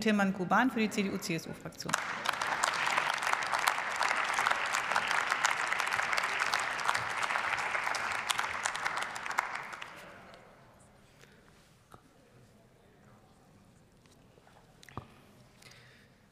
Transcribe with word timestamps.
Tilman 0.00 0.32
Kuban 0.32 0.70
für 0.70 0.80
die 0.80 0.90
CDU-CSU-Fraktion. 0.90 1.92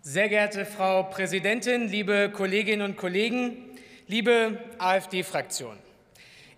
Sehr 0.00 0.30
geehrte 0.30 0.64
Frau 0.64 1.02
Präsidentin, 1.02 1.86
liebe 1.86 2.30
Kolleginnen 2.30 2.82
und 2.82 2.96
Kollegen, 2.96 3.58
liebe 4.06 4.58
AfD-Fraktion. 4.78 5.78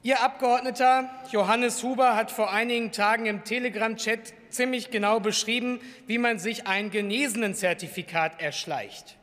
Ihr 0.03 0.23
Abgeordneter 0.23 1.11
Johannes 1.33 1.83
Huber 1.83 2.15
hat 2.15 2.31
vor 2.31 2.53
einigen 2.53 2.93
Tagen 2.93 3.27
im 3.27 3.45
Telegram-Chat 3.45 4.33
ziemlich 4.51 4.91
genau 4.91 5.21
beschrieben, 5.21 5.81
wie 6.07 6.19
man 6.19 6.39
sich 6.39 6.67
ein 6.67 6.91
Genesenen-Zertifikat 6.91 8.41
erschleicht. 8.41 9.17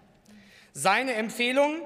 Seine 0.74 1.14
Empfehlung, 1.14 1.82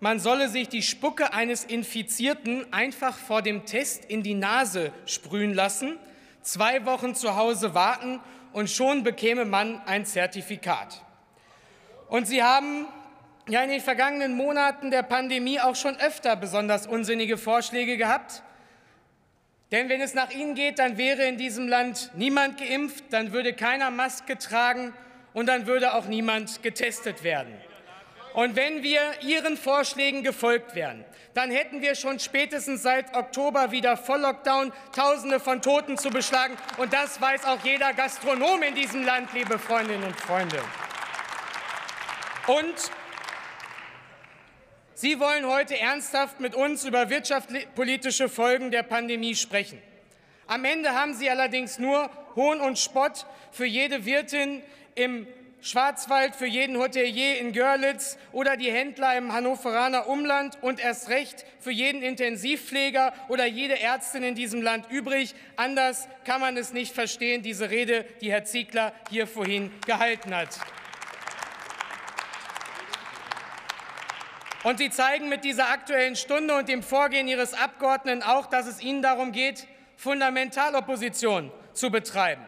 man 0.00 0.18
solle 0.18 0.48
sich 0.48 0.68
die 0.68 0.82
Spucke 0.82 1.32
eines 1.32 1.64
Infizierten 1.64 2.72
einfach 2.72 3.16
vor 3.16 3.42
dem 3.42 3.66
Test 3.66 4.04
in 4.04 4.22
die 4.22 4.34
Nase 4.34 4.92
sprühen 5.06 5.54
lassen, 5.54 5.98
zwei 6.42 6.84
Wochen 6.86 7.14
zu 7.14 7.36
Hause 7.36 7.74
warten 7.74 8.20
und 8.52 8.68
schon 8.68 9.04
bekäme 9.04 9.44
man 9.44 9.80
ein 9.86 10.04
Zertifikat. 10.04 11.02
Und 12.08 12.26
Sie 12.26 12.42
haben 12.42 12.86
ja 13.48 13.62
in 13.62 13.70
den 13.70 13.80
vergangenen 13.80 14.36
Monaten 14.36 14.90
der 14.90 15.02
Pandemie 15.02 15.60
auch 15.60 15.76
schon 15.76 15.96
öfter 15.96 16.36
besonders 16.36 16.86
unsinnige 16.86 17.38
Vorschläge 17.38 17.96
gehabt. 17.96 18.42
Denn 19.72 19.88
wenn 19.88 20.02
es 20.02 20.12
nach 20.12 20.30
Ihnen 20.30 20.54
geht, 20.54 20.78
dann 20.78 20.98
wäre 20.98 21.24
in 21.24 21.38
diesem 21.38 21.66
Land 21.66 22.10
niemand 22.14 22.58
geimpft, 22.58 23.04
dann 23.10 23.32
würde 23.32 23.54
keiner 23.54 23.90
Maske 23.90 24.36
tragen 24.36 24.92
und 25.32 25.46
dann 25.46 25.66
würde 25.66 25.94
auch 25.94 26.04
niemand 26.04 26.62
getestet 26.62 27.24
werden. 27.24 27.54
Und 28.34 28.54
wenn 28.54 28.82
wir 28.82 29.00
Ihren 29.22 29.56
Vorschlägen 29.56 30.22
gefolgt 30.22 30.74
wären, 30.74 31.04
dann 31.34 31.50
hätten 31.50 31.80
wir 31.80 31.94
schon 31.94 32.18
spätestens 32.18 32.82
seit 32.82 33.16
Oktober 33.16 33.70
wieder 33.70 33.96
Volllockdown, 33.96 34.72
Tausende 34.94 35.40
von 35.40 35.62
Toten 35.62 35.96
zu 35.96 36.10
beschlagen. 36.10 36.56
Und 36.76 36.92
das 36.92 37.20
weiß 37.20 37.46
auch 37.46 37.62
jeder 37.64 37.94
Gastronom 37.94 38.62
in 38.62 38.74
diesem 38.74 39.04
Land, 39.04 39.32
liebe 39.32 39.58
Freundinnen 39.58 40.04
und 40.04 40.16
Freunde. 40.16 40.60
Und 42.46 42.74
Sie 45.02 45.18
wollen 45.18 45.48
heute 45.48 45.76
ernsthaft 45.76 46.38
mit 46.38 46.54
uns 46.54 46.84
über 46.84 47.10
wirtschaftspolitische 47.10 48.28
Folgen 48.28 48.70
der 48.70 48.84
Pandemie 48.84 49.34
sprechen. 49.34 49.82
Am 50.46 50.64
Ende 50.64 50.94
haben 50.94 51.12
Sie 51.14 51.28
allerdings 51.28 51.80
nur 51.80 52.08
Hohn 52.36 52.60
und 52.60 52.78
Spott 52.78 53.26
für 53.50 53.64
jede 53.64 54.04
Wirtin 54.04 54.62
im 54.94 55.26
Schwarzwald, 55.60 56.36
für 56.36 56.46
jeden 56.46 56.78
Hotelier 56.78 57.40
in 57.40 57.52
Görlitz 57.52 58.16
oder 58.30 58.56
die 58.56 58.70
Händler 58.70 59.18
im 59.18 59.32
Hannoveraner 59.32 60.06
Umland 60.06 60.56
und 60.62 60.78
erst 60.78 61.08
recht 61.08 61.46
für 61.58 61.72
jeden 61.72 62.00
Intensivpfleger 62.00 63.12
oder 63.26 63.44
jede 63.44 63.80
Ärztin 63.80 64.22
in 64.22 64.36
diesem 64.36 64.62
Land 64.62 64.88
übrig. 64.88 65.34
Anders 65.56 66.06
kann 66.24 66.40
man 66.40 66.56
es 66.56 66.72
nicht 66.72 66.94
verstehen, 66.94 67.42
diese 67.42 67.70
Rede, 67.70 68.04
die 68.20 68.30
Herr 68.30 68.44
Ziegler 68.44 68.92
hier 69.10 69.26
vorhin 69.26 69.72
gehalten 69.84 70.32
hat. 70.32 70.60
Und 74.62 74.78
Sie 74.78 74.90
zeigen 74.90 75.28
mit 75.28 75.44
dieser 75.44 75.70
Aktuellen 75.70 76.14
Stunde 76.14 76.56
und 76.56 76.68
dem 76.68 76.82
Vorgehen 76.82 77.26
Ihres 77.26 77.52
Abgeordneten 77.52 78.22
auch, 78.22 78.46
dass 78.46 78.66
es 78.66 78.80
Ihnen 78.80 79.02
darum 79.02 79.32
geht, 79.32 79.66
Fundamentalopposition 79.96 81.50
zu 81.72 81.90
betreiben. 81.90 82.42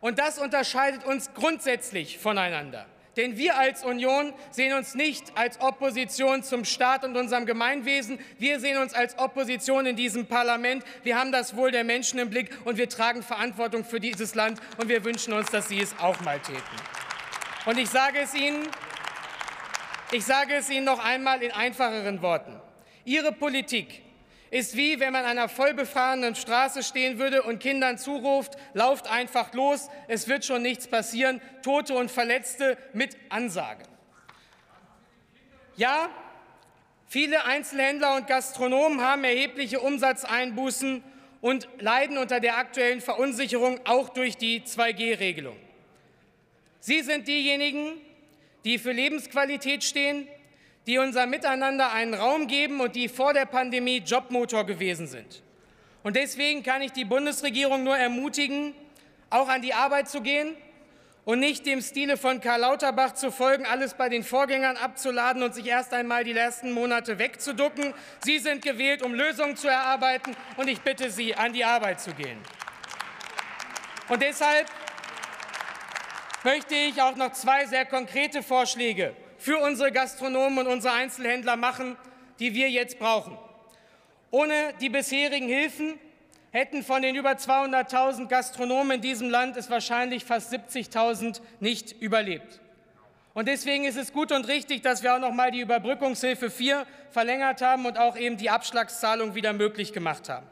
Und 0.00 0.18
das 0.18 0.38
unterscheidet 0.38 1.04
uns 1.04 1.32
grundsätzlich 1.34 2.18
voneinander. 2.18 2.86
Denn 3.16 3.36
wir 3.36 3.58
als 3.58 3.84
Union 3.84 4.32
sehen 4.50 4.74
uns 4.74 4.94
nicht 4.94 5.36
als 5.36 5.60
Opposition 5.60 6.42
zum 6.42 6.64
Staat 6.64 7.04
und 7.04 7.16
unserem 7.16 7.44
Gemeinwesen. 7.44 8.18
Wir 8.38 8.58
sehen 8.58 8.78
uns 8.78 8.94
als 8.94 9.18
Opposition 9.18 9.84
in 9.86 9.96
diesem 9.96 10.26
Parlament. 10.26 10.82
Wir 11.02 11.18
haben 11.18 11.30
das 11.30 11.54
Wohl 11.54 11.70
der 11.70 11.84
Menschen 11.84 12.18
im 12.18 12.30
Blick 12.30 12.50
und 12.64 12.78
wir 12.78 12.88
tragen 12.88 13.22
Verantwortung 13.22 13.84
für 13.84 14.00
dieses 14.00 14.34
Land. 14.34 14.60
Und 14.78 14.88
wir 14.88 15.04
wünschen 15.04 15.34
uns, 15.34 15.50
dass 15.50 15.68
Sie 15.68 15.80
es 15.80 15.94
auch 16.00 16.20
mal 16.22 16.40
täten. 16.40 16.62
Und 17.66 17.78
ich 17.78 17.90
sage 17.90 18.18
es 18.20 18.34
Ihnen, 18.34 18.66
ich 20.12 20.24
sage 20.24 20.54
es 20.54 20.70
Ihnen 20.70 20.84
noch 20.84 21.02
einmal 21.02 21.42
in 21.42 21.50
einfacheren 21.50 22.22
Worten. 22.22 22.60
Ihre 23.04 23.32
Politik 23.32 24.02
ist 24.50 24.76
wie 24.76 25.00
wenn 25.00 25.14
man 25.14 25.24
an 25.24 25.30
einer 25.38 25.48
vollbefahrenen 25.48 26.34
Straße 26.34 26.82
stehen 26.82 27.18
würde 27.18 27.42
und 27.42 27.58
Kindern 27.58 27.96
zuruft, 27.96 28.52
lauft 28.74 29.10
einfach 29.10 29.54
los, 29.54 29.88
es 30.08 30.28
wird 30.28 30.44
schon 30.44 30.60
nichts 30.60 30.86
passieren, 30.86 31.40
Tote 31.62 31.94
und 31.94 32.10
Verletzte 32.10 32.76
mit 32.92 33.16
Ansage. 33.30 33.84
Ja, 35.76 36.10
viele 37.08 37.46
Einzelhändler 37.46 38.14
und 38.16 38.26
Gastronomen 38.26 39.00
haben 39.00 39.24
erhebliche 39.24 39.80
Umsatzeinbußen 39.80 41.02
und 41.40 41.66
leiden 41.78 42.18
unter 42.18 42.38
der 42.38 42.58
aktuellen 42.58 43.00
Verunsicherung 43.00 43.80
auch 43.84 44.10
durch 44.10 44.36
die 44.36 44.60
2G-Regelung. 44.60 45.56
Sie 46.78 47.00
sind 47.00 47.26
diejenigen, 47.26 48.02
die 48.64 48.78
für 48.78 48.92
Lebensqualität 48.92 49.84
stehen, 49.84 50.28
die 50.86 50.98
unser 50.98 51.26
Miteinander 51.26 51.92
einen 51.92 52.14
Raum 52.14 52.46
geben 52.46 52.80
und 52.80 52.96
die 52.96 53.08
vor 53.08 53.32
der 53.32 53.46
Pandemie 53.46 53.98
Jobmotor 53.98 54.64
gewesen 54.64 55.06
sind. 55.06 55.42
Und 56.02 56.16
deswegen 56.16 56.62
kann 56.62 56.82
ich 56.82 56.92
die 56.92 57.04
Bundesregierung 57.04 57.84
nur 57.84 57.96
ermutigen, 57.96 58.74
auch 59.30 59.48
an 59.48 59.62
die 59.62 59.74
Arbeit 59.74 60.08
zu 60.08 60.20
gehen 60.20 60.56
und 61.24 61.38
nicht 61.38 61.66
dem 61.66 61.80
Stile 61.80 62.16
von 62.16 62.40
Karl 62.40 62.60
Lauterbach 62.60 63.12
zu 63.12 63.30
folgen, 63.30 63.64
alles 63.64 63.94
bei 63.94 64.08
den 64.08 64.24
Vorgängern 64.24 64.76
abzuladen 64.76 65.42
und 65.42 65.54
sich 65.54 65.66
erst 65.66 65.94
einmal 65.94 66.24
die 66.24 66.32
letzten 66.32 66.72
Monate 66.72 67.18
wegzuducken. 67.18 67.94
Sie 68.24 68.38
sind 68.38 68.62
gewählt, 68.62 69.02
um 69.02 69.14
Lösungen 69.14 69.56
zu 69.56 69.68
erarbeiten, 69.68 70.34
und 70.56 70.68
ich 70.68 70.80
bitte 70.80 71.10
Sie, 71.10 71.34
an 71.34 71.52
die 71.52 71.64
Arbeit 71.64 72.00
zu 72.00 72.12
gehen. 72.12 72.38
Und 74.08 74.20
deshalb 74.20 74.66
möchte 76.44 76.74
ich 76.74 77.00
auch 77.00 77.16
noch 77.16 77.32
zwei 77.32 77.66
sehr 77.66 77.84
konkrete 77.84 78.42
Vorschläge 78.42 79.14
für 79.38 79.58
unsere 79.58 79.92
Gastronomen 79.92 80.58
und 80.58 80.66
unsere 80.66 80.94
Einzelhändler 80.94 81.56
machen, 81.56 81.96
die 82.38 82.54
wir 82.54 82.70
jetzt 82.70 82.98
brauchen. 82.98 83.38
Ohne 84.30 84.72
die 84.80 84.88
bisherigen 84.88 85.48
Hilfen 85.48 85.98
hätten 86.52 86.82
von 86.82 87.02
den 87.02 87.16
über 87.16 87.32
200.000 87.32 88.28
Gastronomen 88.28 88.96
in 88.96 89.00
diesem 89.00 89.30
Land 89.30 89.56
es 89.56 89.70
wahrscheinlich 89.70 90.24
fast 90.24 90.52
70.000 90.52 91.40
nicht 91.60 91.92
überlebt. 92.00 92.60
Und 93.34 93.48
deswegen 93.48 93.84
ist 93.84 93.96
es 93.96 94.12
gut 94.12 94.30
und 94.30 94.46
richtig, 94.46 94.82
dass 94.82 95.02
wir 95.02 95.14
auch 95.14 95.18
noch 95.18 95.32
mal 95.32 95.50
die 95.50 95.60
Überbrückungshilfe 95.60 96.50
4 96.50 96.86
verlängert 97.10 97.62
haben 97.62 97.86
und 97.86 97.98
auch 97.98 98.16
eben 98.16 98.36
die 98.36 98.50
Abschlagszahlung 98.50 99.34
wieder 99.34 99.54
möglich 99.54 99.92
gemacht 99.92 100.28
haben. 100.28 100.46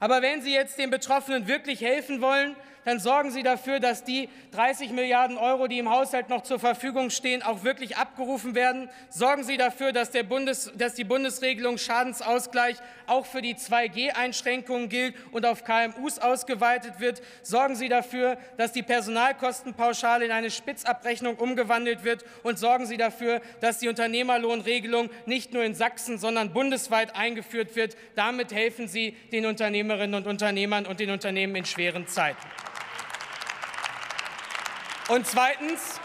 Aber 0.00 0.22
wenn 0.22 0.40
Sie 0.42 0.52
jetzt 0.52 0.78
den 0.78 0.90
Betroffenen 0.90 1.46
wirklich 1.46 1.82
helfen 1.82 2.20
wollen, 2.20 2.56
dann 2.84 3.00
sorgen 3.00 3.30
Sie 3.30 3.42
dafür, 3.42 3.80
dass 3.80 4.04
die 4.04 4.28
30 4.52 4.90
Milliarden 4.92 5.38
Euro, 5.38 5.68
die 5.68 5.78
im 5.78 5.90
Haushalt 5.90 6.28
noch 6.28 6.42
zur 6.42 6.58
Verfügung 6.58 7.10
stehen, 7.10 7.42
auch 7.42 7.64
wirklich 7.64 7.96
abgerufen 7.96 8.54
werden. 8.54 8.90
Sorgen 9.08 9.42
Sie 9.42 9.56
dafür, 9.56 9.92
dass, 9.92 10.10
Bundes, 10.28 10.70
dass 10.76 10.94
die 10.94 11.04
Bundesregelung 11.04 11.78
Schadensausgleich 11.78 12.76
auch 13.06 13.26
für 13.26 13.42
die 13.42 13.54
2G-Einschränkungen 13.54 14.88
gilt 14.88 15.14
und 15.32 15.46
auf 15.46 15.64
KMUs 15.64 16.18
ausgeweitet 16.18 17.00
wird. 17.00 17.22
Sorgen 17.42 17.74
Sie 17.74 17.88
dafür, 17.88 18.36
dass 18.56 18.72
die 18.72 18.82
Personalkostenpauschale 18.82 20.26
in 20.26 20.30
eine 20.30 20.50
Spitzabrechnung 20.50 21.36
umgewandelt 21.36 22.04
wird. 22.04 22.24
Und 22.42 22.58
sorgen 22.58 22.86
Sie 22.86 22.96
dafür, 22.96 23.40
dass 23.60 23.78
die 23.78 23.88
Unternehmerlohnregelung 23.88 25.10
nicht 25.26 25.52
nur 25.52 25.64
in 25.64 25.74
Sachsen, 25.74 26.18
sondern 26.18 26.52
bundesweit 26.52 27.16
eingeführt 27.16 27.76
wird. 27.76 27.96
Damit 28.14 28.52
helfen 28.52 28.88
Sie 28.88 29.16
den 29.32 29.46
Unternehmerinnen 29.46 30.14
und 30.14 30.26
Unternehmern 30.26 30.86
und 30.86 31.00
den 31.00 31.10
Unternehmen 31.10 31.56
in 31.56 31.64
schweren 31.64 32.06
Zeiten. 32.06 32.46
Und 35.08 35.26
zweitens, 35.26 36.00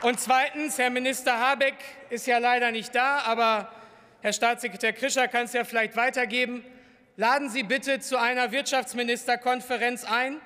und 0.00 0.18
zweitens, 0.18 0.78
Herr 0.78 0.88
Minister 0.88 1.38
Habeck 1.38 1.74
ist 2.08 2.26
ja 2.26 2.38
leider 2.38 2.70
nicht 2.70 2.94
da, 2.94 3.18
aber 3.18 3.70
Herr 4.22 4.32
Staatssekretär 4.32 4.94
Krischer 4.94 5.28
kann 5.28 5.44
es 5.44 5.52
ja 5.52 5.64
vielleicht 5.64 5.96
weitergeben. 5.96 6.64
Laden 7.16 7.50
Sie 7.50 7.62
bitte 7.62 8.00
zu 8.00 8.18
einer 8.18 8.52
Wirtschaftsministerkonferenz 8.52 10.04
ein 10.04 10.40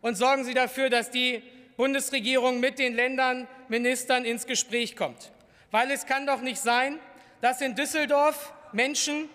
und 0.00 0.14
sorgen 0.14 0.44
Sie 0.44 0.54
dafür, 0.54 0.88
dass 0.88 1.10
die 1.10 1.42
Bundesregierung 1.76 2.58
mit 2.58 2.78
den 2.78 2.94
Ländern 2.94 3.46
Ministern 3.68 4.24
ins 4.24 4.46
Gespräch 4.46 4.96
kommt. 4.96 5.30
Weil 5.70 5.90
es 5.90 6.06
kann 6.06 6.26
doch 6.26 6.40
nicht 6.40 6.58
sein, 6.58 6.98
dass 7.42 7.60
in 7.60 7.74
Düsseldorf 7.74 8.54
Menschen 8.72 9.28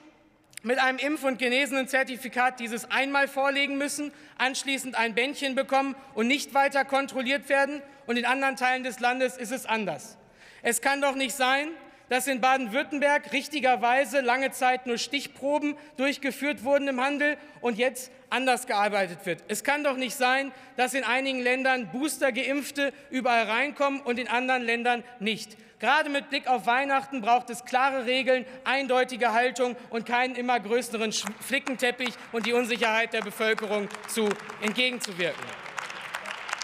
mit 0.64 0.80
einem 0.80 0.98
Impf- 0.98 1.24
und 1.24 1.38
Genesenen-Zertifikat 1.38 2.60
dieses 2.60 2.90
einmal 2.90 3.28
vorlegen 3.28 3.78
müssen, 3.78 4.12
anschließend 4.38 4.96
ein 4.96 5.14
Bändchen 5.14 5.56
bekommen 5.56 5.96
und 6.16 6.28
nicht 6.28 6.54
weiter 6.54 6.86
kontrolliert 6.86 7.50
werden. 7.50 7.82
Und 8.08 8.18
in 8.18 8.26
anderen 8.26 8.56
Teilen 8.56 8.84
des 8.84 9.00
Landes 9.00 9.38
ist 9.38 9.52
es 9.52 9.66
anders. 9.66 10.18
Es 10.62 10.82
kann 10.82 11.02
doch 11.02 11.16
nicht 11.16 11.36
sein, 11.36 11.68
dass 12.14 12.28
in 12.28 12.42
Baden-Württemberg 12.42 13.34
richtigerweise 13.34 14.22
lange 14.22 14.52
Zeit 14.52 14.86
nur 14.86 15.00
Stichproben 15.00 15.76
durchgeführt 15.98 16.64
wurden 16.64 16.88
im 16.88 17.02
Handel 17.02 17.38
und 17.60 17.80
jetzt 17.80 18.12
anders 18.30 18.68
gearbeitet 18.68 19.26
wird. 19.26 19.44
Es 19.48 19.64
kann 19.64 19.84
doch 19.84 19.98
nicht 19.98 20.16
sein, 20.16 20.52
dass 20.78 20.94
in 20.94 21.04
einigen 21.06 21.40
Ländern 21.40 21.90
Booster-Geimpfte 21.92 22.94
überall 23.10 23.46
reinkommen 23.46 24.00
und 24.00 24.20
in 24.20 24.28
anderen 24.28 24.62
Ländern 24.62 25.04
nicht. 25.20 25.58
Gerade 25.80 26.12
mit 26.12 26.30
Blick 26.30 26.46
auf 26.46 26.68
Weihnachten 26.68 27.20
braucht 27.20 27.50
es 27.50 27.66
klare 27.66 28.06
Regeln, 28.06 28.46
eindeutige 28.64 29.34
Haltung 29.34 29.76
und 29.90 30.06
keinen 30.06 30.36
immer 30.36 30.60
größeren 30.60 31.12
Flickenteppich 31.12 32.14
und 32.32 32.46
die 32.46 32.54
Unsicherheit 32.54 33.14
der 33.14 33.22
Bevölkerung 33.22 33.90
zu 34.08 34.30
entgegenzuwirken. 34.62 35.44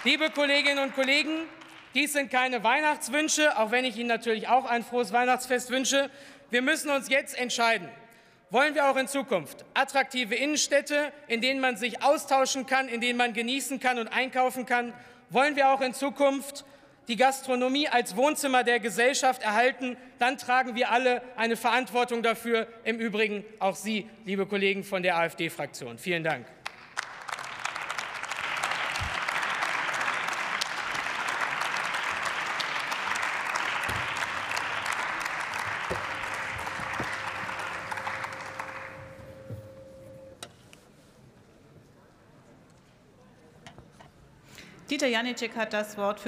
Liebe 0.03 0.29
Kolleginnen 0.29 0.77
und 0.77 0.93
Kollegen, 0.93 1.47
dies 1.95 2.13
sind 2.13 2.29
keine 2.29 2.63
Weihnachtswünsche, 2.63 3.57
auch 3.57 3.71
wenn 3.71 3.85
ich 3.85 3.97
Ihnen 3.97 4.09
natürlich 4.09 4.47
auch 4.47 4.65
ein 4.65 4.83
frohes 4.83 5.11
Weihnachtsfest 5.11 5.71
wünsche. 5.71 6.09
Wir 6.51 6.61
müssen 6.61 6.89
uns 6.91 7.09
jetzt 7.09 7.37
entscheiden. 7.37 7.89
Wollen 8.51 8.73
wir 8.73 8.89
auch 8.89 8.95
in 8.95 9.07
Zukunft 9.07 9.63
attraktive 9.75 10.35
Innenstädte, 10.35 11.11
in 11.27 11.41
denen 11.41 11.59
man 11.59 11.77
sich 11.77 12.01
austauschen 12.01 12.65
kann, 12.65 12.87
in 12.87 12.99
denen 12.99 13.17
man 13.17 13.33
genießen 13.33 13.79
kann 13.79 13.99
und 13.99 14.07
einkaufen 14.07 14.65
kann? 14.65 14.93
Wollen 15.29 15.55
wir 15.55 15.69
auch 15.69 15.81
in 15.81 15.93
Zukunft 15.93 16.65
die 17.07 17.15
Gastronomie 17.15 17.87
als 17.87 18.15
Wohnzimmer 18.15 18.63
der 18.63 18.79
Gesellschaft 18.79 19.43
erhalten? 19.43 19.97
Dann 20.17 20.37
tragen 20.37 20.75
wir 20.75 20.89
alle 20.89 21.21
eine 21.35 21.57
Verantwortung 21.57 22.23
dafür, 22.23 22.67
im 22.83 22.99
Übrigen 22.99 23.43
auch 23.59 23.75
Sie, 23.75 24.09
liebe 24.25 24.47
Kollegen 24.47 24.83
von 24.83 25.03
der 25.03 25.17
AfD-Fraktion. 25.17 25.99
Vielen 25.99 26.23
Dank. 26.23 26.47
Dieter 44.89 45.05
Janicek 45.05 45.55
hat 45.55 45.71
das 45.71 45.95
Wort 45.97 46.17
für 46.17 46.17